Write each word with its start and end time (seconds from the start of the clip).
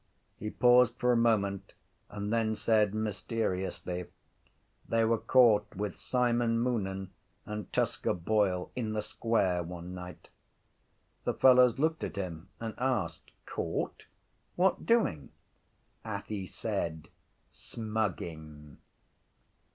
He 0.35 0.49
paused 0.49 0.95
for 0.97 1.11
a 1.11 1.15
moment 1.15 1.73
and 2.09 2.33
then 2.33 2.55
said 2.55 2.95
mysteriously: 2.95 4.07
—They 4.89 5.05
were 5.05 5.19
caught 5.19 5.75
with 5.75 5.95
Simon 5.95 6.57
Moonan 6.57 7.11
and 7.45 7.71
Tusker 7.71 8.15
Boyle 8.15 8.71
in 8.75 8.93
the 8.93 9.03
square 9.03 9.61
one 9.61 9.93
night. 9.93 10.29
The 11.23 11.35
fellows 11.35 11.77
looked 11.77 12.03
at 12.03 12.15
him 12.15 12.49
and 12.59 12.73
asked: 12.79 13.29
—Caught? 13.45 14.07
—What 14.55 14.87
doing? 14.87 15.29
Athy 16.03 16.49
said: 16.49 17.09
—Smugging. 17.51 18.77